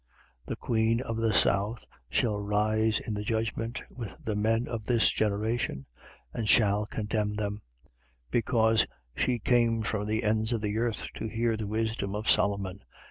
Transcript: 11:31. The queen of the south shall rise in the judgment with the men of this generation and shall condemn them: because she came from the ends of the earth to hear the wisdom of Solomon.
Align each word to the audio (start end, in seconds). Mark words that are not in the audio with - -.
11:31. 0.47 0.47
The 0.47 0.55
queen 0.55 1.01
of 1.01 1.17
the 1.17 1.31
south 1.31 1.85
shall 2.09 2.41
rise 2.41 2.99
in 2.99 3.13
the 3.13 3.23
judgment 3.23 3.83
with 3.91 4.17
the 4.25 4.35
men 4.35 4.67
of 4.67 4.85
this 4.85 5.11
generation 5.11 5.85
and 6.33 6.49
shall 6.49 6.87
condemn 6.87 7.35
them: 7.35 7.61
because 8.31 8.87
she 9.15 9.37
came 9.37 9.83
from 9.83 10.07
the 10.07 10.23
ends 10.23 10.53
of 10.53 10.61
the 10.61 10.79
earth 10.79 11.05
to 11.13 11.27
hear 11.27 11.55
the 11.55 11.67
wisdom 11.67 12.15
of 12.15 12.27
Solomon. 12.27 12.79